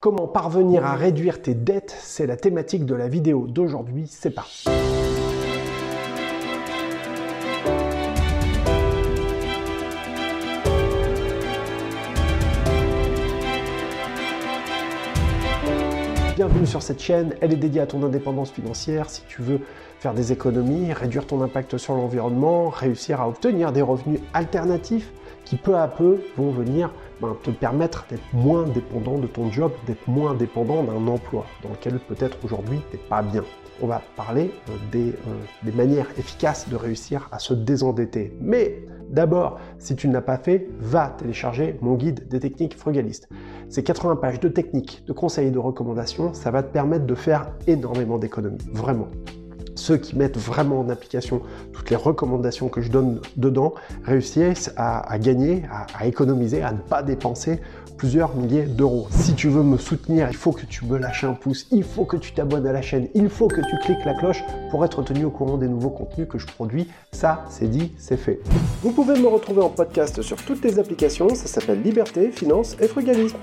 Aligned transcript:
Comment 0.00 0.28
parvenir 0.28 0.86
à 0.86 0.94
réduire 0.94 1.42
tes 1.42 1.54
dettes 1.54 1.96
C'est 1.98 2.28
la 2.28 2.36
thématique 2.36 2.86
de 2.86 2.94
la 2.94 3.08
vidéo 3.08 3.48
d'aujourd'hui, 3.48 4.06
c'est 4.06 4.30
parti 4.30 4.68
Bienvenue 16.48 16.66
sur 16.66 16.82
cette 16.82 17.02
chaîne, 17.02 17.34
elle 17.42 17.52
est 17.52 17.56
dédiée 17.56 17.82
à 17.82 17.86
ton 17.86 18.02
indépendance 18.02 18.50
financière 18.50 19.10
si 19.10 19.20
tu 19.28 19.42
veux 19.42 19.60
faire 19.98 20.14
des 20.14 20.32
économies, 20.32 20.94
réduire 20.94 21.26
ton 21.26 21.42
impact 21.42 21.76
sur 21.76 21.94
l'environnement, 21.94 22.70
réussir 22.70 23.20
à 23.20 23.28
obtenir 23.28 23.70
des 23.70 23.82
revenus 23.82 24.20
alternatifs 24.32 25.12
qui 25.44 25.56
peu 25.56 25.76
à 25.76 25.86
peu 25.88 26.20
vont 26.38 26.50
venir 26.50 26.90
ben, 27.20 27.36
te 27.42 27.50
permettre 27.50 28.06
d'être 28.08 28.32
moins 28.32 28.64
dépendant 28.64 29.18
de 29.18 29.26
ton 29.26 29.52
job, 29.52 29.72
d'être 29.86 30.08
moins 30.08 30.32
dépendant 30.32 30.82
d'un 30.82 31.06
emploi 31.06 31.44
dans 31.62 31.68
lequel 31.68 31.98
peut-être 31.98 32.38
aujourd'hui 32.42 32.80
tu 32.90 32.96
n'es 32.96 33.02
pas 33.02 33.20
bien. 33.20 33.44
On 33.82 33.86
va 33.86 34.00
parler 34.16 34.50
euh, 34.70 34.72
euh, 34.96 35.12
des, 35.62 35.72
manières 35.72 36.06
efficaces 36.18 36.68
de 36.70 36.76
réussir 36.76 37.28
à 37.30 37.38
se 37.38 37.52
désendetter. 37.52 38.32
Mais 38.40 38.82
d'abord, 39.10 39.60
si 39.78 39.96
tu 39.96 40.08
ne 40.08 40.14
l'as 40.14 40.22
pas 40.22 40.38
fait, 40.38 40.66
va 40.80 41.14
télécharger 41.18 41.76
mon 41.82 41.94
guide 41.94 42.26
des 42.26 42.40
techniques 42.40 42.76
frugalistes. 42.76 43.28
Ces 43.70 43.82
80 43.82 44.16
pages 44.16 44.40
de 44.40 44.48
techniques, 44.48 45.02
de 45.06 45.12
conseils 45.12 45.48
et 45.48 45.50
de 45.50 45.58
recommandations, 45.58 46.32
ça 46.32 46.50
va 46.50 46.62
te 46.62 46.72
permettre 46.72 47.04
de 47.06 47.14
faire 47.14 47.52
énormément 47.66 48.18
d'économies. 48.18 48.58
Vraiment 48.72 49.08
ceux 49.78 49.96
qui 49.96 50.16
mettent 50.16 50.36
vraiment 50.36 50.80
en 50.80 50.88
application 50.88 51.40
toutes 51.72 51.90
les 51.90 51.96
recommandations 51.96 52.68
que 52.68 52.82
je 52.82 52.90
donne 52.90 53.20
dedans 53.36 53.74
réussissent 54.04 54.72
à, 54.76 55.18
gagner, 55.18 55.62
à, 55.98 56.06
économiser, 56.06 56.62
à 56.62 56.72
ne 56.72 56.78
pas 56.78 57.02
dépenser 57.02 57.60
plusieurs 57.96 58.36
milliers 58.36 58.64
d'euros. 58.64 59.08
Si 59.10 59.34
tu 59.34 59.48
veux 59.48 59.62
me 59.62 59.76
soutenir, 59.76 60.28
il 60.30 60.36
faut 60.36 60.52
que 60.52 60.66
tu 60.66 60.84
me 60.84 60.98
lâches 60.98 61.24
un 61.24 61.32
pouce, 61.32 61.66
il 61.72 61.82
faut 61.82 62.04
que 62.04 62.16
tu 62.16 62.32
t'abonnes 62.32 62.66
à 62.66 62.72
la 62.72 62.82
chaîne, 62.82 63.08
il 63.14 63.28
faut 63.28 63.48
que 63.48 63.60
tu 63.60 63.76
cliques 63.84 64.04
la 64.04 64.14
cloche 64.14 64.42
pour 64.70 64.84
être 64.84 65.02
tenu 65.02 65.24
au 65.24 65.30
courant 65.30 65.56
des 65.56 65.68
nouveaux 65.68 65.90
contenus 65.90 66.28
que 66.28 66.38
je 66.38 66.46
produis. 66.46 66.86
Ça, 67.12 67.44
c'est 67.48 67.68
dit, 67.68 67.92
c'est 67.98 68.16
fait. 68.16 68.40
Vous 68.82 68.92
pouvez 68.92 69.18
me 69.20 69.26
retrouver 69.26 69.62
en 69.62 69.70
podcast 69.70 70.22
sur 70.22 70.36
toutes 70.36 70.62
les 70.64 70.78
applications, 70.78 71.28
ça 71.34 71.46
s'appelle 71.46 71.82
Liberté, 71.82 72.30
Finance 72.30 72.76
et 72.80 72.86
Frugalisme. 72.86 73.38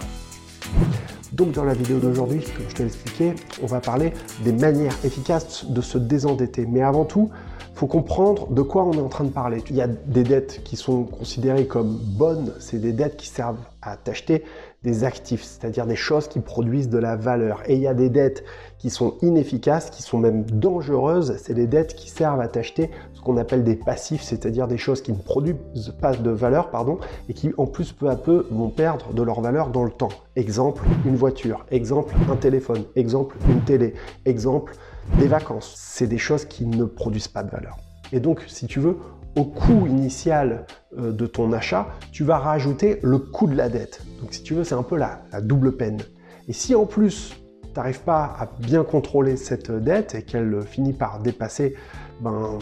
Donc 1.36 1.52
dans 1.52 1.66
la 1.66 1.73
vidéo 1.73 2.00
d'aujourd'hui, 2.00 2.39
comme 2.39 2.69
je 2.69 2.75
te 2.75 2.83
l'expliquais, 2.83 3.36
on 3.61 3.66
va 3.66 3.81
parler 3.81 4.14
des 4.45 4.53
manières 4.53 4.95
efficaces 5.03 5.66
de 5.66 5.81
se 5.81 5.97
désendetter. 5.97 6.66
Mais 6.66 6.81
avant 6.81 7.03
tout, 7.03 7.30
faut 7.76 7.88
comprendre 7.88 8.48
de 8.48 8.62
quoi 8.62 8.86
on 8.86 8.94
est 8.94 9.02
en 9.02 9.09
train 9.09 9.26
de 9.26 9.30
parler. 9.30 9.62
Il 9.70 9.76
y 9.76 9.81
a 9.81 9.88
des 9.88 10.23
dettes 10.23 10.62
qui 10.64 10.78
sont 10.78 11.04
considérées 11.04 11.68
comme 11.68 12.00
bonnes, 12.02 12.54
c'est 12.59 12.80
des 12.80 12.94
dettes 12.94 13.17
qui 13.17 13.28
servent 13.28 13.59
à 13.82 13.98
t'acheter 13.98 14.45
des 14.82 15.04
actifs, 15.04 15.44
c'est-à-dire 15.44 15.86
des 15.86 15.95
choses 15.95 16.28
qui 16.28 16.40
produisent 16.40 16.90
de 16.90 16.98
la 16.98 17.17
valeur. 17.17 17.64
Et 17.67 17.76
il 17.76 17.82
y 17.82 17.88
a 17.88 17.94
des 17.94 18.09
dettes 18.09 18.44
qui 18.78 18.90
sont 18.90 19.16
inefficaces, 19.22 19.90
qui 19.90 20.04
sont 20.04 20.20
même 20.20 20.45
dangereuses, 20.45 21.36
c'est 21.38 21.54
des 21.54 21.67
dettes 21.67 21.95
qui 21.95 22.09
servent 22.09 22.40
à 22.40 22.48
t'acheter 22.48 22.92
ce 23.14 23.22
qu'on 23.22 23.36
appelle 23.36 23.64
des 23.64 23.76
passifs, 23.76 24.22
c'est-à-dire 24.22 24.67
des 24.67 24.78
choses 24.78 25.02
qui 25.02 25.12
ne 25.12 25.17
produisent 25.17 25.94
pas 26.00 26.16
de 26.16 26.30
valeur, 26.30 26.70
pardon, 26.70 27.00
et 27.28 27.34
qui 27.34 27.52
en 27.58 27.66
plus 27.66 27.92
peu 27.92 28.10
à 28.10 28.16
peu 28.16 28.48
vont 28.52 28.70
perdre 28.70 29.12
de 29.12 29.22
leur 29.22 29.42
valeur 29.42 29.70
dans 29.70 29.84
le 29.84 29.92
temps. 29.92 30.10
Exemple, 30.36 30.84
une 31.06 31.16
voiture, 31.16 31.66
exemple, 31.72 32.14
un 32.32 32.36
téléphone, 32.36 32.84
exemple, 32.95 33.36
une 33.50 33.62
télé, 33.62 33.95
exemple, 34.26 34.73
des 35.20 35.28
vacances. 35.28 35.73
C'est 35.78 36.08
des 36.08 36.17
choses 36.17 36.45
qui 36.45 36.66
ne 36.66 36.86
produisent 36.86 37.28
pas 37.28 37.44
de 37.44 37.52
valeur. 37.52 37.78
Et 38.11 38.20
donc, 38.20 38.44
si 38.48 38.67
tu 38.67 38.80
veux, 38.80 38.98
au 39.36 39.44
coût 39.44 39.86
initial 39.88 40.66
euh, 40.98 41.11
de 41.11 41.25
ton 41.25 41.52
achat, 41.52 41.88
tu 42.11 42.23
vas 42.23 42.38
rajouter 42.38 43.00
le 43.03 43.17
coût 43.20 43.48
de 43.48 43.56
la 43.56 43.70
dette. 43.70 44.02
Donc 44.22 44.33
si 44.33 44.44
tu 44.44 44.53
veux, 44.53 44.64
c'est 44.64 44.76
un 44.76 44.83
peu 44.83 44.98
la, 44.98 45.22
double 45.42 45.76
peine. 45.76 46.02
Et 46.48 46.53
si 46.53 46.76
en 46.76 46.86
plus, 46.86 47.36
tu 47.64 47.70
n'arrives 47.76 48.02
pas 48.02 48.36
à 48.39 48.50
bien 48.59 48.83
contrôler 48.83 49.36
cette 49.36 49.72
dette 49.72 50.16
et 50.16 50.23
qu'elle 50.23 50.61
finit 50.61 50.94
par 50.94 51.20
dépasser 51.20 51.76
ben, 52.21 52.59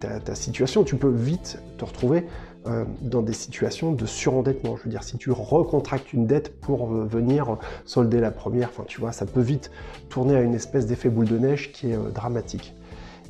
ta, 0.00 0.34
situation, 0.34 0.84
tu 0.84 0.96
peux 0.96 1.10
vite 1.10 1.62
te 1.78 1.84
retrouver 1.84 2.26
euh, 2.66 2.84
dans 3.02 3.22
des 3.22 3.32
situations 3.32 3.92
de 3.92 4.06
surendettement. 4.06 4.76
Je 4.76 4.84
veux 4.84 4.90
dire, 4.90 5.02
si 5.02 5.16
tu 5.16 5.30
recontractes 5.30 6.12
une 6.12 6.26
dette 6.26 6.60
pour 6.60 6.92
euh, 6.92 7.06
venir 7.06 7.56
solder 7.84 8.20
la 8.20 8.30
première, 8.30 8.70
tu 8.86 9.00
vois, 9.00 9.12
ça 9.12 9.26
peut 9.26 9.40
vite 9.40 9.70
tourner 10.08 10.36
à 10.36 10.40
une 10.40 10.54
espèce 10.54 10.86
d'effet 10.86 11.08
boule 11.08 11.28
de 11.28 11.38
neige 11.38 11.72
qui 11.72 11.90
est 11.90 11.98
dramatique. 12.14 12.74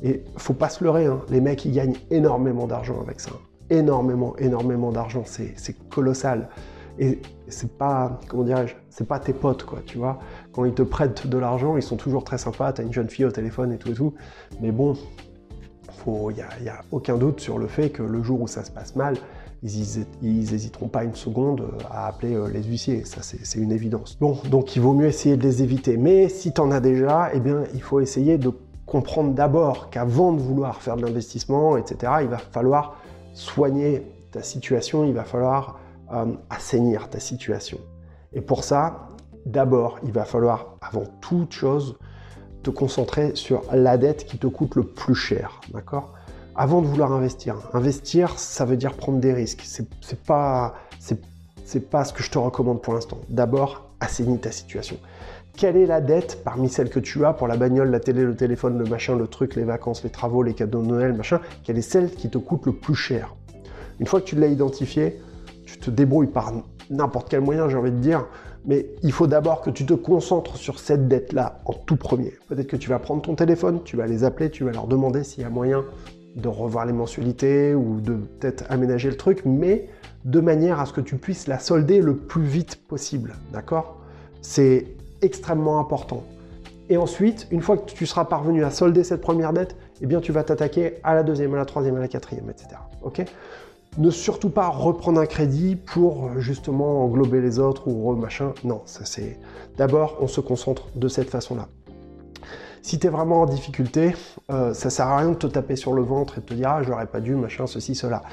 Et 0.03 0.23
faut 0.37 0.53
pas 0.53 0.69
se 0.69 0.83
leurrer, 0.83 1.05
hein. 1.05 1.21
les 1.29 1.41
mecs 1.41 1.63
ils 1.63 1.73
gagnent 1.73 1.97
énormément 2.09 2.65
d'argent 2.65 2.99
avec 3.01 3.19
ça. 3.19 3.31
Énormément, 3.69 4.35
énormément 4.37 4.91
d'argent, 4.91 5.23
c'est 5.25 5.89
colossal. 5.89 6.49
Et 6.99 7.21
c'est 7.47 7.77
pas, 7.77 8.19
comment 8.27 8.43
dirais-je, 8.43 8.75
c'est 8.89 9.07
pas 9.07 9.19
tes 9.19 9.33
potes, 9.33 9.63
quoi, 9.63 9.79
tu 9.85 9.97
vois. 9.97 10.19
Quand 10.51 10.65
ils 10.65 10.73
te 10.73 10.81
prêtent 10.81 11.27
de 11.27 11.37
l'argent, 11.37 11.77
ils 11.77 11.83
sont 11.83 11.95
toujours 11.95 12.23
très 12.23 12.37
sympas, 12.37 12.73
t'as 12.73 12.83
une 12.83 12.93
jeune 12.93 13.09
fille 13.09 13.25
au 13.25 13.31
téléphone 13.31 13.71
et 13.71 13.77
tout 13.77 13.91
et 13.91 13.93
tout. 13.93 14.13
Mais 14.59 14.71
bon, 14.71 14.95
il 16.07 16.63
n'y 16.63 16.69
a, 16.69 16.81
aucun 16.91 17.17
doute 17.17 17.39
sur 17.39 17.57
le 17.57 17.67
fait 17.67 17.89
que 17.89 18.03
le 18.03 18.23
jour 18.23 18.41
où 18.41 18.47
ça 18.47 18.63
se 18.63 18.71
passe 18.71 18.95
mal, 18.95 19.15
ils, 19.63 20.05
n'hésiteront 20.21 20.87
pas 20.87 21.03
une 21.03 21.15
seconde 21.15 21.63
à 21.91 22.07
appeler 22.07 22.33
euh, 22.33 22.47
les 22.47 22.63
huissiers. 22.63 23.05
Ça, 23.05 23.21
c'est 23.21 23.59
une 23.59 23.71
évidence. 23.71 24.17
Bon, 24.19 24.37
donc 24.49 24.75
il 24.75 24.81
vaut 24.81 24.93
mieux 24.93 25.05
essayer 25.05 25.37
de 25.37 25.43
les 25.43 25.61
éviter. 25.61 25.97
Mais 25.97 26.29
si 26.29 26.51
tu 26.51 26.61
en 26.61 26.71
as 26.71 26.79
déjà, 26.79 27.29
eh 27.33 27.39
bien, 27.39 27.63
il 27.73 27.81
faut 27.81 27.99
essayer 27.99 28.37
de 28.37 28.51
comprendre 28.85 29.33
d'abord 29.33 29.89
qu'avant 29.89 30.33
de 30.33 30.41
vouloir 30.41 30.81
faire 30.81 30.97
de 30.97 31.05
l'investissement, 31.05 31.77
etc., 31.77 32.13
il 32.21 32.27
va 32.27 32.39
falloir 32.39 32.97
soigner 33.33 34.03
ta 34.31 34.41
situation, 34.41 35.05
il 35.05 35.13
va 35.13 35.23
falloir 35.23 35.79
euh, 36.13 36.25
assainir 36.49 37.09
ta 37.09 37.19
situation. 37.19 37.77
Et 38.33 38.41
pour 38.41 38.63
ça, 38.63 39.09
d'abord, 39.45 39.99
il 40.03 40.11
va 40.11 40.25
falloir, 40.25 40.77
avant 40.81 41.03
toute 41.21 41.53
chose, 41.53 41.97
te 42.63 42.69
concentrer 42.69 43.31
sur 43.35 43.63
la 43.73 43.97
dette 43.97 44.25
qui 44.25 44.37
te 44.37 44.47
coûte 44.47 44.75
le 44.75 44.83
plus 44.83 45.15
cher, 45.15 45.61
d'accord? 45.73 46.13
Avant 46.55 46.81
de 46.81 46.87
vouloir 46.87 47.11
investir. 47.13 47.55
Investir, 47.73 48.37
ça 48.37 48.65
veut 48.65 48.77
dire 48.77 48.93
prendre 48.93 49.19
des 49.19 49.33
risques. 49.33 49.63
C'est 49.65 50.21
pas, 50.23 50.75
pas 51.89 52.05
ce 52.05 52.13
que 52.13 52.23
je 52.23 52.29
te 52.29 52.37
recommande 52.37 52.81
pour 52.81 52.93
l'instant. 52.93 53.19
D'abord, 53.29 53.89
assainis 53.99 54.39
ta 54.39 54.51
situation. 54.51 54.97
Quelle 55.55 55.77
est 55.77 55.85
la 55.85 56.01
dette 56.01 56.43
parmi 56.43 56.69
celles 56.69 56.89
que 56.89 56.99
tu 56.99 57.25
as 57.25 57.33
pour 57.33 57.47
la 57.47 57.57
bagnole, 57.57 57.89
la 57.89 57.99
télé, 57.99 58.23
le 58.23 58.35
téléphone, 58.35 58.77
le 58.77 58.85
machin, 58.85 59.15
le 59.15 59.27
truc, 59.27 59.55
les 59.55 59.63
vacances, 59.63 60.03
les 60.03 60.09
travaux, 60.09 60.43
les 60.43 60.53
cadeaux 60.53 60.81
de 60.81 60.87
Noël, 60.87 61.13
machin? 61.13 61.39
Quelle 61.63 61.77
est 61.77 61.81
celle 61.81 62.11
qui 62.11 62.29
te 62.29 62.37
coûte 62.37 62.65
le 62.65 62.73
plus 62.73 62.95
cher? 62.95 63.35
Une 63.99 64.07
fois 64.07 64.21
que 64.21 64.25
tu 64.25 64.35
l'as 64.35 64.47
identifié, 64.47 65.21
tu 65.65 65.77
te 65.77 65.89
débrouilles 65.89 66.27
par 66.27 66.53
n'importe 66.89 67.29
quel 67.29 67.41
moyen, 67.41 67.69
j'ai 67.69 67.77
envie 67.77 67.91
de 67.91 67.97
dire, 67.97 68.25
mais 68.65 68.87
il 69.01 69.11
faut 69.11 69.27
d'abord 69.27 69.61
que 69.61 69.69
tu 69.69 69.85
te 69.85 69.93
concentres 69.93 70.57
sur 70.57 70.79
cette 70.79 71.07
dette-là 71.07 71.59
en 71.65 71.73
tout 71.73 71.95
premier. 71.95 72.33
Peut-être 72.47 72.67
que 72.67 72.77
tu 72.77 72.89
vas 72.89 72.99
prendre 72.99 73.21
ton 73.21 73.35
téléphone, 73.35 73.81
tu 73.83 73.97
vas 73.97 74.07
les 74.07 74.23
appeler, 74.23 74.49
tu 74.49 74.63
vas 74.63 74.71
leur 74.71 74.87
demander 74.87 75.23
s'il 75.23 75.43
y 75.43 75.45
a 75.45 75.49
moyen 75.49 75.83
de 76.35 76.47
revoir 76.47 76.85
les 76.85 76.93
mensualités 76.93 77.75
ou 77.75 77.99
de 77.99 78.13
peut-être 78.13 78.63
aménager 78.69 79.09
le 79.09 79.17
truc, 79.17 79.43
mais 79.45 79.87
de 80.25 80.39
manière 80.39 80.79
à 80.79 80.85
ce 80.85 80.93
que 80.93 81.01
tu 81.01 81.17
puisses 81.17 81.47
la 81.47 81.59
solder 81.59 82.01
le 82.01 82.15
plus 82.15 82.43
vite 82.43 82.79
possible. 82.87 83.35
D'accord? 83.51 83.97
C'est 84.41 84.85
extrêmement 85.21 85.79
important. 85.79 86.23
Et 86.89 86.97
ensuite, 86.97 87.47
une 87.51 87.61
fois 87.61 87.77
que 87.77 87.89
tu 87.91 88.05
seras 88.05 88.25
parvenu 88.25 88.63
à 88.63 88.69
solder 88.69 89.03
cette 89.03 89.21
première 89.21 89.53
dette, 89.53 89.75
eh 90.01 90.05
bien 90.05 90.19
tu 90.19 90.31
vas 90.31 90.43
t'attaquer 90.43 90.95
à 91.03 91.15
la 91.15 91.23
deuxième, 91.23 91.53
à 91.53 91.57
la 91.57 91.65
troisième, 91.65 91.95
à 91.95 91.99
la 91.99 92.07
quatrième, 92.07 92.49
etc. 92.49 92.81
Ok? 93.01 93.23
Ne 93.97 94.09
surtout 94.09 94.49
pas 94.49 94.67
reprendre 94.67 95.19
un 95.19 95.25
crédit 95.25 95.75
pour 95.75 96.39
justement 96.39 97.03
englober 97.03 97.41
les 97.41 97.59
autres 97.59 97.87
ou 97.87 98.15
machin. 98.15 98.53
Non, 98.63 98.81
ça 98.85 99.05
c'est. 99.05 99.39
D'abord, 99.77 100.17
on 100.21 100.27
se 100.27 100.41
concentre 100.41 100.87
de 100.95 101.07
cette 101.07 101.29
façon-là. 101.29 101.67
Si 102.83 102.97
tu 102.97 103.07
es 103.07 103.09
vraiment 103.09 103.41
en 103.41 103.45
difficulté, 103.45 104.15
euh, 104.49 104.73
ça 104.73 104.89
sert 104.89 105.07
à 105.07 105.17
rien 105.17 105.29
de 105.29 105.35
te 105.35 105.45
taper 105.45 105.75
sur 105.75 105.93
le 105.93 106.01
ventre 106.01 106.39
et 106.39 106.41
de 106.41 106.45
te 106.47 106.53
dire 106.55 106.69
ah 106.69 106.81
j'aurais 106.81 107.05
pas 107.05 107.19
dû 107.19 107.35
machin 107.35 107.67
ceci 107.67 107.93
cela 107.93 108.23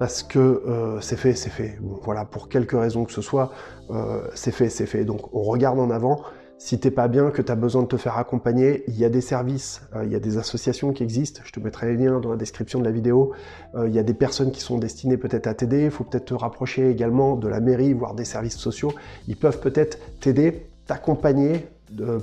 parce 0.00 0.24
que 0.24 0.38
euh, 0.40 1.00
c'est 1.00 1.16
fait 1.16 1.34
c'est 1.34 1.50
fait. 1.50 1.78
voilà 2.02 2.24
pour 2.24 2.48
quelque 2.48 2.74
raison 2.74 3.04
que 3.04 3.12
ce 3.12 3.22
soit 3.22 3.52
euh, 3.90 4.22
c'est 4.34 4.50
fait 4.50 4.70
c'est 4.70 4.86
fait. 4.86 5.04
Donc 5.04 5.32
on 5.34 5.42
regarde 5.42 5.78
en 5.78 5.90
avant. 5.90 6.22
Si 6.64 6.78
t'es 6.78 6.92
pas 6.92 7.08
bien, 7.08 7.32
que 7.32 7.42
tu 7.42 7.50
as 7.50 7.56
besoin 7.56 7.82
de 7.82 7.88
te 7.88 7.96
faire 7.96 8.16
accompagner, 8.18 8.84
il 8.86 8.96
y 8.96 9.04
a 9.04 9.08
des 9.08 9.20
services, 9.20 9.82
il 10.04 10.12
y 10.12 10.14
a 10.14 10.20
des 10.20 10.38
associations 10.38 10.92
qui 10.92 11.02
existent, 11.02 11.42
je 11.44 11.50
te 11.50 11.58
mettrai 11.58 11.88
les 11.88 12.04
liens 12.04 12.20
dans 12.20 12.30
la 12.30 12.36
description 12.36 12.78
de 12.78 12.84
la 12.84 12.92
vidéo, 12.92 13.32
il 13.76 13.92
y 13.92 13.98
a 13.98 14.04
des 14.04 14.14
personnes 14.14 14.52
qui 14.52 14.60
sont 14.60 14.78
destinées 14.78 15.16
peut-être 15.16 15.48
à 15.48 15.54
t'aider, 15.54 15.86
il 15.86 15.90
faut 15.90 16.04
peut-être 16.04 16.26
te 16.26 16.34
rapprocher 16.34 16.88
également 16.88 17.34
de 17.34 17.48
la 17.48 17.58
mairie, 17.58 17.92
voire 17.94 18.14
des 18.14 18.24
services 18.24 18.56
sociaux, 18.56 18.92
ils 19.26 19.36
peuvent 19.36 19.58
peut-être 19.58 19.98
t'aider, 20.20 20.68
t'accompagner 20.86 21.66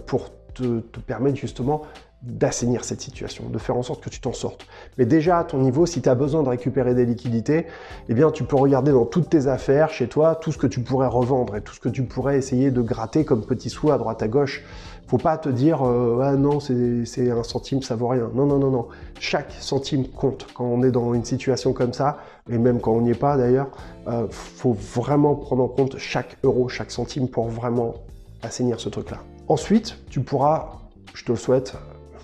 pour 0.05 0.29
te, 0.53 0.79
permettre 1.05 1.37
justement 1.37 1.81
d'assainir 2.21 2.83
cette 2.83 2.99
situation, 2.99 3.45
de 3.49 3.57
faire 3.57 3.77
en 3.77 3.83
sorte 3.83 4.03
que 4.03 4.09
tu 4.09 4.19
t'en 4.19 4.33
sortes. 4.33 4.67
Mais 4.97 5.05
déjà, 5.05 5.39
à 5.39 5.43
ton 5.45 5.59
niveau, 5.59 5.85
si 5.85 6.01
tu 6.01 6.09
as 6.09 6.15
besoin 6.15 6.43
de 6.43 6.49
récupérer 6.49 6.93
des 6.93 7.05
liquidités, 7.05 7.67
eh 8.09 8.13
bien, 8.13 8.29
tu 8.29 8.43
peux 8.43 8.57
regarder 8.57 8.91
dans 8.91 9.05
toutes 9.05 9.29
tes 9.29 9.47
affaires, 9.47 9.89
chez 9.89 10.09
toi, 10.09 10.35
tout 10.35 10.51
ce 10.51 10.57
que 10.57 10.67
tu 10.67 10.81
pourrais 10.81 11.07
revendre 11.07 11.55
et 11.55 11.61
tout 11.61 11.73
ce 11.73 11.79
que 11.79 11.87
tu 11.87 12.03
pourrais 12.03 12.37
essayer 12.37 12.71
de 12.71 12.81
gratter 12.81 13.23
comme 13.23 13.45
petits 13.45 13.69
sous 13.69 13.91
à 13.91 13.97
droite 13.97 14.21
à 14.21 14.27
gauche. 14.27 14.63
Faut 15.07 15.17
pas 15.17 15.37
te 15.37 15.49
dire, 15.49 15.81
euh, 15.87 16.19
ah 16.21 16.35
non, 16.35 16.59
c'est 16.59 17.31
un 17.31 17.43
centime, 17.43 17.81
ça 17.81 17.95
vaut 17.95 18.09
rien. 18.09 18.29
Non, 18.35 18.45
non, 18.45 18.59
non, 18.59 18.69
non. 18.69 18.87
Chaque 19.19 19.53
centime 19.53 20.07
compte 20.07 20.45
quand 20.53 20.65
on 20.65 20.83
est 20.83 20.91
dans 20.91 21.13
une 21.13 21.25
situation 21.25 21.71
comme 21.73 21.93
ça, 21.93 22.19
et 22.49 22.57
même 22.57 22.81
quand 22.81 22.91
on 22.91 23.01
n'y 23.01 23.11
est 23.11 23.19
pas 23.19 23.37
d'ailleurs. 23.37 23.69
Euh, 24.07 24.27
faut 24.29 24.73
vraiment 24.73 25.35
prendre 25.35 25.63
en 25.63 25.67
compte 25.67 25.97
chaque 25.97 26.37
euro, 26.43 26.67
chaque 26.67 26.91
centime 26.91 27.27
pour 27.29 27.47
vraiment 27.47 27.95
assainir 28.43 28.79
ce 28.79 28.89
truc-là. 28.89 29.19
Ensuite, 29.47 29.97
tu 30.09 30.19
pourras, 30.21 30.73
je 31.13 31.23
te 31.23 31.31
le 31.31 31.37
souhaite, 31.37 31.73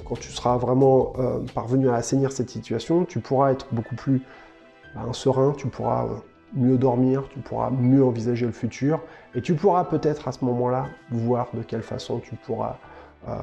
quand 0.06 0.19
tu 0.19 0.31
seras 0.31 0.57
vraiment 0.57 1.13
euh, 1.18 1.40
parvenu 1.54 1.90
à 1.90 1.96
assainir 1.96 2.31
cette 2.31 2.50
situation, 2.50 3.06
tu 3.06 3.19
pourras 3.19 3.52
être 3.52 3.68
beaucoup 3.72 3.96
plus 3.96 4.22
ben, 4.96 5.12
serein, 5.13 5.54
tu 5.57 5.68
pourras 5.68 6.06
euh, 6.06 6.16
mieux 6.54 6.78
dormir, 6.78 7.24
tu 7.30 7.40
pourras 7.40 7.69
mieux 7.69 8.04
envisager 8.04 8.46
le 8.46 8.52
futur, 8.52 9.02
et 9.34 9.42
tu 9.42 9.56
pourras 9.56 9.84
peut-être 9.84 10.28
à 10.28 10.31
ce 10.31 10.46
moment-là 10.46 10.88
voir 11.12 11.48
de 11.54 11.62
quelle 11.62 11.81
façon 11.81 12.19
tu 12.19 12.36
pourras 12.36 12.78
euh, 13.28 13.34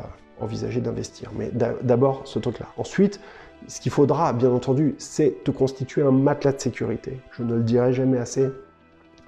envisager 0.41 0.81
d'investir. 0.81 1.31
Mais 1.37 1.51
d'abord, 1.53 2.23
ce 2.25 2.39
truc-là. 2.39 2.67
Ensuite, 2.77 3.21
ce 3.69 3.81
qu'il 3.81 3.93
faudra, 3.93 4.33
bien 4.33 4.51
entendu, 4.51 4.95
c'est 4.99 5.45
te 5.45 5.51
constituer 5.51 6.03
un 6.03 6.11
matelas 6.11 6.53
de 6.53 6.61
sécurité. 6.61 7.21
Je 7.33 7.43
ne 7.43 7.55
le 7.55 7.63
dirai 7.63 7.93
jamais 7.93 8.19
assez. 8.19 8.49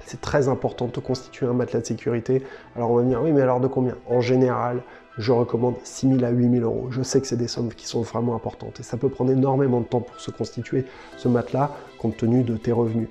C'est 0.06 0.20
très 0.20 0.48
important 0.48 0.86
de 0.86 0.90
te 0.90 1.00
constituer 1.00 1.46
un 1.46 1.52
matelas 1.52 1.80
de 1.80 1.86
sécurité. 1.86 2.42
Alors 2.74 2.90
on 2.90 2.96
va 2.96 3.02
me 3.02 3.08
dire, 3.08 3.22
oui, 3.22 3.32
mais 3.32 3.42
alors 3.42 3.60
de 3.60 3.68
combien? 3.68 3.96
En 4.08 4.20
général, 4.20 4.82
je 5.18 5.32
recommande 5.32 5.76
6 5.84 6.08
000 6.08 6.24
à 6.24 6.30
8 6.30 6.50
000 6.58 6.64
euros. 6.64 6.88
Je 6.90 7.02
sais 7.02 7.20
que 7.20 7.26
c'est 7.26 7.36
des 7.36 7.48
sommes 7.48 7.72
qui 7.72 7.86
sont 7.86 8.02
vraiment 8.02 8.34
importantes 8.34 8.80
et 8.80 8.82
ça 8.82 8.96
peut 8.96 9.08
prendre 9.08 9.30
énormément 9.30 9.80
de 9.80 9.86
temps 9.86 10.00
pour 10.00 10.20
se 10.20 10.30
constituer 10.30 10.84
ce 11.16 11.28
matelas 11.28 11.70
compte 11.98 12.16
tenu 12.16 12.42
de 12.42 12.56
tes 12.56 12.72
revenus. 12.72 13.08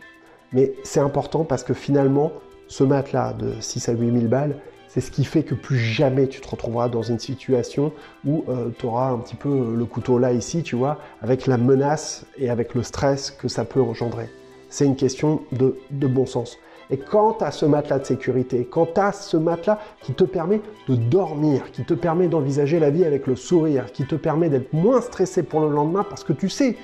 Mais 0.52 0.74
c'est 0.84 1.00
important 1.00 1.44
parce 1.44 1.64
que 1.64 1.74
finalement, 1.74 2.32
ce 2.68 2.84
matelas 2.84 3.34
de 3.34 3.54
6 3.60 3.90
à 3.90 3.94
8 3.94 4.12
000 4.12 4.28
balles, 4.28 4.56
c'est 4.88 5.02
ce 5.02 5.10
qui 5.10 5.26
fait 5.26 5.42
que 5.42 5.56
plus 5.56 5.80
jamais 5.80 6.28
tu 6.28 6.40
te 6.40 6.48
retrouveras 6.48 6.88
dans 6.88 7.02
une 7.02 7.18
situation 7.18 7.92
où 8.26 8.46
euh, 8.48 8.70
tu 8.78 8.86
auras 8.86 9.10
un 9.10 9.18
petit 9.18 9.36
peu 9.36 9.76
le 9.76 9.86
couteau 9.86 10.20
là, 10.20 10.32
ici, 10.34 10.62
tu 10.62 10.76
vois, 10.76 11.00
avec 11.22 11.48
la 11.48 11.58
menace 11.58 12.26
et 12.38 12.52
avec 12.52 12.76
le 12.76 12.84
stress 12.84 13.32
que 13.32 13.48
ça 13.48 13.66
peut 13.66 13.82
engendrer. 13.82 14.30
C'est 14.70 14.86
une 14.86 14.96
question 14.96 15.42
de 15.52 16.08
bon 16.08 16.26
sens. 16.26 16.58
Et 16.90 16.98
quand 16.98 17.34
tu 17.34 17.44
as 17.44 17.52
ce 17.52 17.66
matelas 17.66 18.00
de 18.00 18.06
sécurité, 18.06 18.68
quand 18.70 18.94
tu 18.94 19.00
as 19.00 19.12
ce 19.12 19.38
matelas 19.38 19.80
qui 20.02 20.14
te 20.14 20.24
permet 20.24 20.62
de 20.88 20.96
dormir, 20.96 21.72
qui 21.72 21.84
te 21.84 21.94
permet 21.94 22.28
d'envisager 22.28 22.80
la 22.80 22.90
vie 22.90 23.06
avec 23.06 23.28
le 23.28 23.36
sourire, 23.36 23.92
qui 23.92 24.06
te 24.06 24.16
permet 24.16 24.50
d'être 24.50 24.74
moins 24.74 25.02
stressé 25.02 25.44
pour 25.44 25.62
le 25.62 25.70
lendemain 25.70 26.06
parce 26.08 26.24
que 26.24 26.34
tu 26.34 26.50
sais 26.50 26.76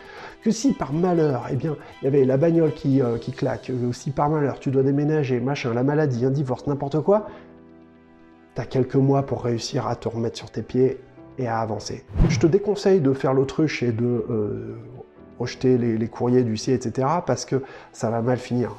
que 0.43 0.51
si 0.51 0.73
par 0.73 0.93
malheur, 0.93 1.47
eh 1.51 1.55
bien, 1.55 1.75
il 2.01 2.05
y 2.05 2.07
avait 2.07 2.23
la 2.23 2.37
bagnole 2.37 2.73
qui, 2.73 3.01
euh, 3.01 3.17
qui 3.17 3.31
claque, 3.31 3.71
ou 3.73 3.93
si 3.93 4.11
par 4.11 4.29
malheur 4.29 4.59
tu 4.59 4.71
dois 4.71 4.83
déménager, 4.83 5.39
machin, 5.39 5.73
la 5.73 5.83
maladie, 5.83 6.25
un 6.25 6.29
divorce, 6.29 6.65
n'importe 6.67 7.01
quoi, 7.01 7.27
tu 8.55 8.61
as 8.61 8.65
quelques 8.65 8.95
mois 8.95 9.23
pour 9.23 9.43
réussir 9.43 9.87
à 9.87 9.95
te 9.95 10.07
remettre 10.07 10.37
sur 10.37 10.49
tes 10.49 10.61
pieds 10.61 10.99
et 11.37 11.47
à 11.47 11.59
avancer. 11.59 12.05
Je 12.29 12.39
te 12.39 12.47
déconseille 12.47 13.01
de 13.01 13.13
faire 13.13 13.33
l'autruche 13.33 13.83
et 13.83 13.91
de 13.91 14.25
euh, 14.29 14.77
rejeter 15.39 15.77
les, 15.77 15.97
les, 15.97 16.07
courriers 16.07 16.43
du 16.43 16.57
ciel, 16.57 16.75
etc. 16.75 17.07
parce 17.25 17.45
que 17.45 17.63
ça 17.91 18.09
va 18.09 18.21
mal 18.21 18.37
finir, 18.37 18.75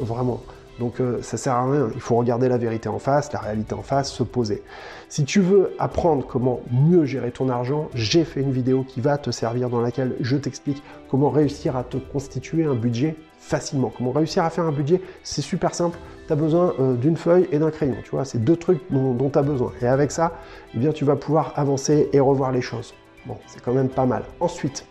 vraiment. 0.00 0.40
Donc 0.78 1.00
euh, 1.00 1.22
ça 1.22 1.36
sert 1.36 1.54
à 1.54 1.70
rien, 1.70 1.88
il 1.94 2.00
faut 2.00 2.16
regarder 2.16 2.48
la 2.48 2.58
vérité 2.58 2.88
en 2.88 2.98
face, 2.98 3.32
la 3.32 3.38
réalité 3.38 3.74
en 3.74 3.82
face, 3.82 4.10
se 4.10 4.22
poser. 4.22 4.62
Si 5.08 5.24
tu 5.24 5.40
veux 5.40 5.72
apprendre 5.78 6.26
comment 6.26 6.60
mieux 6.70 7.04
gérer 7.04 7.30
ton 7.30 7.48
argent, 7.48 7.88
j'ai 7.94 8.24
fait 8.24 8.40
une 8.40 8.50
vidéo 8.50 8.82
qui 8.82 9.00
va 9.00 9.16
te 9.18 9.30
servir 9.30 9.70
dans 9.70 9.80
laquelle 9.80 10.16
je 10.20 10.36
t'explique 10.36 10.82
comment 11.08 11.30
réussir 11.30 11.76
à 11.76 11.84
te 11.84 11.96
constituer 11.96 12.64
un 12.64 12.74
budget 12.74 13.16
facilement. 13.38 13.92
Comment 13.96 14.10
réussir 14.10 14.42
à 14.42 14.50
faire 14.50 14.64
un 14.64 14.72
budget, 14.72 15.00
c'est 15.22 15.42
super 15.42 15.74
simple. 15.74 15.98
Tu 16.26 16.32
as 16.32 16.36
besoin 16.36 16.72
euh, 16.80 16.94
d'une 16.94 17.16
feuille 17.16 17.46
et 17.52 17.58
d'un 17.58 17.70
crayon, 17.70 17.96
tu 18.02 18.10
vois, 18.10 18.24
c'est 18.24 18.42
deux 18.42 18.56
trucs 18.56 18.80
dont 18.90 19.30
tu 19.30 19.38
as 19.38 19.42
besoin. 19.42 19.72
Et 19.82 19.86
avec 19.86 20.10
ça, 20.10 20.32
eh 20.74 20.78
bien, 20.78 20.92
tu 20.92 21.04
vas 21.04 21.16
pouvoir 21.16 21.52
avancer 21.56 22.08
et 22.12 22.20
revoir 22.20 22.50
les 22.52 22.62
choses. 22.62 22.94
Bon, 23.26 23.36
c'est 23.46 23.62
quand 23.62 23.72
même 23.72 23.88
pas 23.88 24.06
mal. 24.06 24.24
Ensuite, 24.40 24.86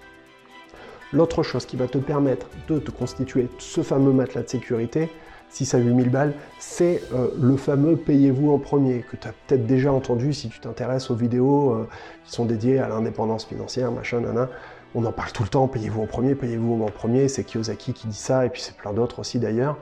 l'autre 1.12 1.44
chose 1.44 1.65
qui 1.65 1.77
va 1.77 1.88
te 1.88 1.97
permettre 1.97 2.47
de 2.68 2.80
te 2.80 2.91
constituer 2.91 3.47
ce 3.59 3.81
fameux 3.81 4.12
matelas 4.12 4.44
de 4.44 4.50
sécurité, 4.50 5.09
6 5.54 5.76
à 5.76 5.78
8 5.78 5.96
000 5.96 6.10
balles, 6.10 6.34
c'est 6.58 7.04
euh, 7.14 7.28
le 7.40 7.56
fameux 7.58 7.96
payez-vous 7.96 8.52
en 8.52 8.58
premier, 8.58 9.06
que 9.10 9.16
tu 9.16 9.28
as 9.28 9.34
peut-être 9.46 9.68
déjà 9.68 9.94
entendu 9.94 10.34
si 10.34 10.50
tu 10.50 10.60
t'intéresses 10.60 11.12
aux 11.12 11.16
vidéos 11.16 11.72
euh, 11.72 11.88
qui 12.26 12.32
sont 12.32 12.46
dédiées 12.46 12.80
à 12.80 12.90
l'indépendance 12.90 13.46
financière, 13.46 13.92
machin, 13.92 14.22
nana. 14.22 14.50
On 14.96 15.06
en 15.06 15.12
parle 15.12 15.32
tout 15.32 15.44
le 15.44 15.50
temps, 15.50 15.68
payez-vous 15.68 16.02
en 16.02 16.08
premier, 16.08 16.34
payez-vous 16.34 16.84
en 16.84 16.90
premier, 16.90 17.28
c'est 17.28 17.44
Kiyosaki 17.44 17.94
qui 17.94 18.08
dit 18.08 18.18
ça, 18.18 18.46
et 18.46 18.50
puis 18.50 18.62
c'est 18.62 18.76
plein 18.76 18.94
d'autres 18.94 19.20
aussi 19.20 19.40
d'ailleurs. 19.40 19.78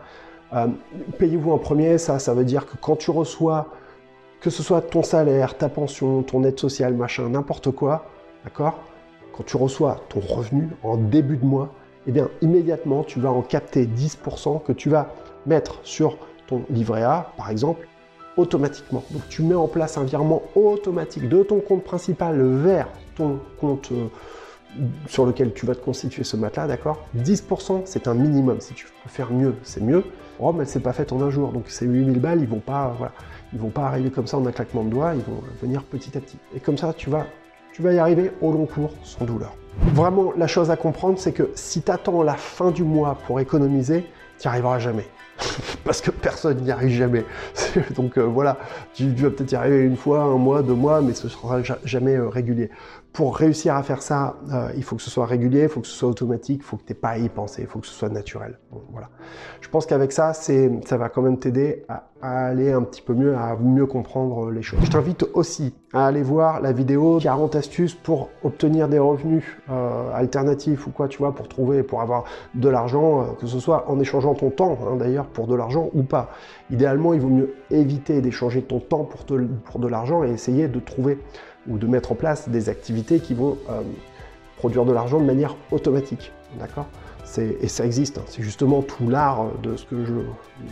Euh, 0.54 0.68
payez-vous 1.18 1.52
en 1.52 1.58
premier, 1.58 1.98
ça, 1.98 2.20
ça 2.20 2.34
veut 2.34 2.46
dire 2.46 2.66
que 2.66 2.76
quand 2.76 2.98
tu 2.98 3.12
reçois, 3.12 3.68
que 4.42 4.50
ce 4.50 4.64
soit 4.64 4.82
ton 4.82 5.04
salaire, 5.04 5.58
ta 5.58 5.70
pension, 5.70 6.22
ton 6.24 6.44
aide 6.44 6.60
sociale, 6.60 6.96
machin, 6.96 7.30
n'importe 7.30 7.72
quoi, 7.72 8.06
d'accord 8.44 8.80
Quand 9.34 9.46
tu 9.46 9.56
reçois 9.56 10.02
ton 10.10 10.20
revenu 10.20 10.70
en 10.84 10.98
début 10.98 11.38
de 11.38 11.46
mois, 11.46 11.74
eh 12.07 12.12
bien 12.12 12.30
immédiatement 12.42 13.03
tu 13.03 13.19
vas 13.19 13.31
en 13.31 13.42
capter 13.42 13.86
10% 13.86 14.63
que 14.63 14.71
tu 14.71 14.89
vas 14.89 15.13
mettre 15.45 15.80
sur 15.83 16.18
ton 16.48 16.63
livret 16.69 17.03
A, 17.03 17.31
par 17.38 17.50
exemple, 17.50 17.88
automatiquement. 18.38 19.03
Donc 19.12 19.21
tu 19.30 19.44
mets 19.44 19.56
en 19.56 19.68
place 19.68 19.98
un 19.98 20.03
virement 20.03 20.44
automatique 20.56 21.27
de 21.27 21.44
ton 21.44 21.59
compte 21.59 21.83
principal 21.83 22.42
vers 22.42 22.88
ton 23.15 23.39
compte 23.59 23.92
euh, 23.92 24.07
sur 25.07 25.25
lequel 25.25 25.53
tu 25.53 25.65
vas 25.65 25.75
te 25.75 25.83
constituer 25.83 26.24
ce 26.24 26.38
matelas, 26.38 26.68
d'accord? 26.68 27.06
10%, 27.18 27.81
c'est 27.86 28.07
un 28.07 28.13
minimum. 28.13 28.62
Si 28.62 28.74
tu 28.74 28.86
peux 28.86 29.09
faire 29.09 29.31
mieux, 29.31 29.56
c'est 29.63 29.81
mieux. 29.81 30.03
Rome, 30.39 30.62
elle 30.62 30.68
s'est 30.68 30.80
pas 30.80 30.94
faite 30.94 31.12
en 31.12 31.21
un 31.21 31.30
jour, 31.30 31.51
donc 31.51 31.65
ces 31.68 31.86
8000 31.86 32.19
balles, 32.19 32.42
ils 32.42 32.48
vont 32.48 32.59
pas, 32.59 32.95
voilà, 32.98 33.13
ils 33.53 33.59
vont 33.59 33.69
pas 33.69 33.86
arriver 33.86 34.09
comme 34.09 34.27
ça 34.27 34.38
en 34.38 34.45
un 34.45 34.51
claquement 34.51 34.83
de 34.83 34.89
doigts, 34.89 35.13
ils 35.13 35.21
vont 35.21 35.42
venir 35.62 35.83
petit 35.83 36.18
à 36.18 36.21
petit. 36.21 36.38
Et 36.56 36.59
comme 36.59 36.77
ça, 36.77 36.94
tu 36.94 37.09
vas, 37.09 37.27
tu 37.74 37.81
vas 37.81 37.94
y 37.94 38.00
arriver 38.00 38.31
au 38.42 38.51
long 38.51 38.65
cours, 38.65 38.92
sans 39.03 39.25
douleur. 39.25 39.53
Vraiment, 39.80 40.34
la 40.38 40.48
chose 40.48 40.70
à 40.70 40.78
comprendre, 40.78 41.18
c'est 41.18 41.32
que 41.32 41.50
si 41.56 41.82
tu 41.82 41.92
attends 41.92 42.24
la 42.24 42.36
fin 42.36 42.72
du 42.72 42.84
mois 42.84 43.18
pour 43.26 43.40
économiser, 43.40 44.06
tu 44.40 44.48
n'y 44.48 44.52
arriveras 44.52 44.80
jamais. 44.80 45.08
parce 45.84 46.02
que 46.02 46.12
personne 46.12 46.62
n'y 46.62 46.72
arrive 46.72 46.98
jamais. 46.98 47.26
Donc 47.96 48.18
euh, 48.18 48.22
voilà, 48.22 48.58
tu, 48.94 49.10
vas 49.10 49.30
peut-être 49.30 49.52
y 49.52 49.56
arriver 49.56 49.82
une 49.82 49.98
fois, 49.98 50.22
un 50.22 50.38
mois, 50.38 50.62
deux 50.62 50.74
mois, 50.74 51.02
mais 51.02 51.14
ce 51.14 51.30
sera 51.30 51.62
jamais 51.84 52.16
euh, 52.16 52.30
régulier. 52.30 52.70
Pour 53.13 53.36
réussir 53.36 53.75
à 53.75 53.84
faire 53.84 54.02
ça, 54.02 54.38
euh, 54.54 54.69
il 54.78 54.84
faut 54.84 54.96
que 54.96 55.02
ce 55.02 55.10
soit 55.10 55.25
régulier, 55.25 55.63
il 55.63 55.69
faut 55.69 55.81
que 55.81 55.88
ce 55.88 55.94
soit 55.94 56.08
automatique, 56.08 56.62
il 56.62 56.66
faut 56.66 56.78
que 56.78 56.84
tu 56.84 56.94
n'aies 56.94 57.00
pas 57.00 57.10
à 57.10 57.18
y 57.18 57.28
penser, 57.28 57.62
il 57.63 57.68
faut 57.68 57.80
que 57.80 57.88
ce 57.88 57.94
soit 57.94 58.08
naturel. 58.08 58.58
voilà. 58.92 59.10
Je 59.60 59.68
pense 59.68 59.86
qu'avec 59.86 60.13
ça, 60.13 60.31
ça 60.34 60.98
va 60.98 61.10
quand 61.10 61.22
même 61.22 61.38
t'aider 61.38 61.84
à, 61.90 62.06
aller 62.22 62.72
un 62.72 62.84
petit 62.84 63.02
peu 63.02 63.13
mieux, 63.13 63.36
à 63.36 63.58
mieux 63.58 63.86
comprendre 63.86 64.50
les 64.50 64.62
choses. 64.62 64.80
Je 64.84 64.92
t'invite 64.92 65.25
aussi 65.34 65.75
à 65.92 66.08
aller 66.08 66.22
voir 66.22 66.62
la 66.62 66.72
vidéo 66.72 67.19
40 67.22 67.56
astuces 67.56 67.96
pour 67.96 68.30
obtenir 68.44 68.88
des 68.88 69.00
revenus 69.00 69.44
alternatifs 70.13 70.88
ou 70.88 70.92
quoi, 70.92 71.08
tu 71.08 71.18
vois, 71.18 71.34
pour 71.34 71.48
trouver, 71.48 71.84
pour 71.84 72.02
avoir 72.02 72.24
de 72.54 72.69
l'argent, 72.69 73.36
que 73.40 73.48
ce 73.48 73.60
soit 73.60 73.90
en 73.90 74.00
échangeant 74.00 74.36
ton 74.36 74.52
temps, 74.52 74.78
hein, 74.88 74.96
d'ailleurs, 74.98 75.25
pour 75.25 75.48
de 75.48 75.56
l'argent 75.56 75.90
ou 75.94 76.04
pas. 76.04 76.30
Idéalement, 76.69 77.13
il 77.13 77.19
vaut 77.19 77.30
mieux 77.30 77.56
éviter 77.72 78.22
d'échanger 78.22 78.62
ton 78.62 78.80
temps 78.80 79.04
pour 79.04 79.80
de 79.80 79.88
l'argent 79.88 80.24
et 80.24 80.30
essayer 80.30 80.68
de 80.68 80.80
trouver 80.80 81.18
ou 81.68 81.78
de 81.78 81.88
mettre 81.88 82.12
en 82.12 82.15
place 82.15 82.50
des 82.50 82.70
activités 82.70 83.20
qui 83.20 83.34
vont 83.34 83.58
euh, 83.70 83.82
produire 84.58 84.86
de 84.86 84.94
l'argent 84.94 85.20
de 85.20 85.25
manière 85.25 85.56
automatique. 85.72 86.32
D'accord? 86.60 86.88
Et 87.38 87.70
ça 87.70 87.86
existe, 87.86 88.18
hein. 88.18 88.24
c'est 88.27 88.41
justement 88.41 88.82
tout 88.82 89.08
l'art 89.08 89.51
de 89.63 89.77
ce 89.77 89.86
que 89.86 90.03
je 90.03 90.15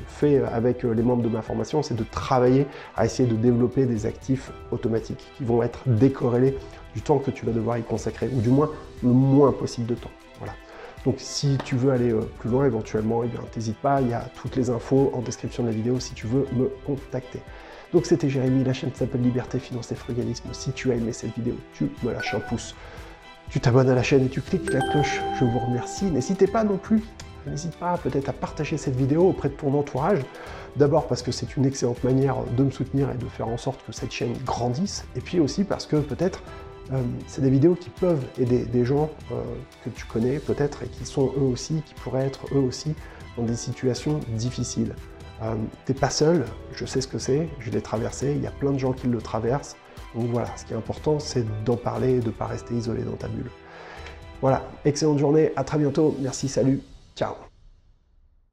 fais 0.08 0.41
avec 0.43 0.84
les 0.84 1.03
membres 1.03 1.24
de 1.24 1.29
ma 1.29 1.41
formation, 1.41 1.81
c'est 1.81 1.96
de 1.96 2.03
travailler 2.03 2.65
à 2.98 3.05
essayer 3.05 3.29
de 3.29 3.36
développer 3.36 3.86
des 3.86 4.05
actifs 4.05 4.51
automatiques 4.72 5.25
qui 5.38 5.46
vont 5.46 5.63
être 5.63 5.79
décorrélés 5.86 6.58
du 6.93 7.01
temps 7.01 7.19
que 7.19 7.31
tu 7.31 7.46
vas 7.46 7.53
devoir 7.53 7.77
y 7.77 7.84
consacrer, 7.84 8.29
ou 8.34 8.41
du 8.41 8.50
moins 8.50 8.69
le 9.03 9.10
moins 9.10 9.53
possible 9.53 9.88
de 9.88 9.96
temps. 9.96 10.12
Voilà. 10.39 10.53
Donc 11.05 11.15
si 11.19 11.58
tu 11.63 11.75
veux 11.75 11.91
aller 11.91 12.12
euh, 12.12 12.22
plus 12.39 12.50
loin 12.50 12.65
éventuellement, 12.65 13.24
eh 13.24 13.29
n'hésite 13.55 13.77
pas, 13.77 14.01
il 14.01 14.10
y 14.10 14.13
a 14.13 14.25
toutes 14.41 14.55
les 14.55 14.69
infos 14.69 15.12
en 15.13 15.22
description 15.22 15.63
de 15.63 15.69
la 15.69 15.75
vidéo 15.75 16.00
si 16.00 16.13
tu 16.13 16.27
veux 16.27 16.46
me 16.53 16.69
contacter. 16.86 17.39
Donc 17.91 18.05
c'était 18.05 18.29
Jérémy, 18.29 18.63
la 18.63 18.74
chaîne 18.74 18.93
s'appelle 18.93 19.22
Liberté, 19.22 19.58
Finance 19.58 19.91
et 19.91 19.96
Frugalisme. 19.96 20.50
Si 20.51 20.72
tu 20.72 20.91
as 20.91 20.96
aimé 20.96 21.12
cette 21.12 21.34
vidéo, 21.36 21.55
tu 21.74 21.89
me 22.03 22.13
lâches 22.13 22.36
un 22.36 22.39
pouce. 22.39 22.75
Tu 23.50 23.60
t'abonnes 23.60 23.89
à 23.89 23.96
la 23.96 24.03
chaîne 24.03 24.25
et 24.25 24.29
tu 24.29 24.41
cliques 24.41 24.72
la 24.72 24.81
cloche. 24.81 25.19
Je 25.39 25.46
vous 25.46 25.58
remercie. 25.58 26.05
N'hésitez 26.05 26.46
pas 26.46 26.63
non 26.63 26.77
plus, 26.77 27.01
n'hésite 27.48 27.75
pas 27.77 27.98
peut-être 27.98 28.29
à 28.29 28.34
partager 28.34 28.77
cette 28.77 28.96
vidéo 28.96 29.29
auprès 29.29 29.50
de 29.50 29.55
ton 29.55 29.74
entourage. 29.74 30.19
D'abord 30.75 31.08
parce 31.08 31.24
que 31.24 31.31
c'est 31.31 31.58
une 31.58 31.65
excellente 31.65 32.03
manière 32.03 32.43
de 32.55 32.63
me 32.63 32.69
soutenir 32.69 33.10
et 33.10 33.17
de 33.17 33.25
faire 33.25 33.48
en 33.48 33.58
sorte 33.58 33.84
que 33.84 33.91
cette 33.91 34.12
chaîne 34.12 34.34
grandisse. 34.46 35.05
Et 35.15 35.22
puis 35.22 35.39
aussi 35.39 35.63
parce 35.63 35.88
que 35.88 35.96
peut-être 35.96 36.43
euh, 36.93 37.01
c'est 37.25 37.41
des 37.41 37.50
vidéos 37.50 37.74
qui 37.74 37.89
peuvent 37.89 38.24
aider 38.38 38.65
des 38.65 38.86
gens 38.86 39.10
euh, 39.31 39.41
que 39.84 39.89
tu 39.89 40.05
connais 40.05 40.38
peut-être 40.38 40.84
et 40.84 40.88
qui 40.88 41.05
sont 41.05 41.31
eux 41.38 41.41
aussi, 41.51 41.81
qui 41.88 41.96
pourraient 41.96 42.25
être 42.25 42.46
eux 42.53 42.60
aussi 42.60 42.93
dans 43.36 43.43
des 43.43 43.55
situations 43.55 44.19
difficiles. 44.29 44.93
Euh, 45.41 45.55
T'es 45.86 45.93
pas 45.93 46.10
seul, 46.10 46.46
je 46.74 46.86
sais 46.86 47.01
ce 47.01 47.08
que 47.08 47.17
c'est, 47.17 47.50
je 47.60 47.72
l'ai 47.72 47.81
traversé, 47.81 48.34
il 48.36 48.41
y 48.41 48.48
a 48.48 48.51
plein 48.51 48.72
de 48.72 48.77
gens 48.77 48.93
qui 48.93 49.08
le 49.08 49.19
traversent. 49.19 49.77
Donc 50.15 50.27
voilà, 50.27 50.55
ce 50.58 50.65
qui 50.65 50.74
est 50.74 50.77
important, 50.77 51.19
c'est 51.19 51.46
d'en 51.63 51.77
parler 51.77 52.15
et 52.15 52.19
de 52.19 52.27
ne 52.27 52.31
pas 52.31 52.48
rester 52.48 52.74
isolé 52.74 53.03
dans 53.03 53.15
ta 53.15 53.27
bulle. 53.27 53.50
Voilà, 54.41 54.63
excellente 54.86 55.19
journée, 55.19 55.51
à 55.55 55.63
très 55.63 55.77
bientôt, 55.77 56.15
merci, 56.19 56.48
salut, 56.48 56.81
ciao 57.15 57.49